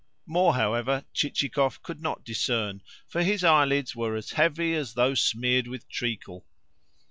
More, 0.25 0.55
however, 0.55 1.05
Chichikov 1.13 1.83
could 1.83 2.01
not 2.01 2.25
discern, 2.25 2.81
for 3.07 3.21
his 3.21 3.43
eyelids 3.43 3.95
were 3.95 4.15
as 4.15 4.31
heavy 4.31 4.73
as 4.73 4.95
though 4.95 5.13
smeared 5.13 5.67
with 5.67 5.87
treacle. 5.89 6.43